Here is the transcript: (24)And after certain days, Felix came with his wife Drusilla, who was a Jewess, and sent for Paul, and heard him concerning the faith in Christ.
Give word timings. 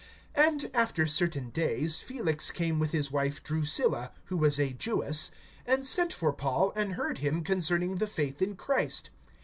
(24)And 0.35 0.71
after 0.73 1.05
certain 1.05 1.51
days, 1.51 1.99
Felix 2.01 2.49
came 2.49 2.79
with 2.79 2.89
his 2.89 3.11
wife 3.11 3.43
Drusilla, 3.43 4.11
who 4.25 4.37
was 4.37 4.59
a 4.59 4.73
Jewess, 4.73 5.29
and 5.63 5.85
sent 5.85 6.11
for 6.11 6.33
Paul, 6.33 6.73
and 6.75 6.95
heard 6.95 7.19
him 7.19 7.43
concerning 7.43 7.97
the 7.97 8.07
faith 8.07 8.41
in 8.41 8.55
Christ. 8.55 9.11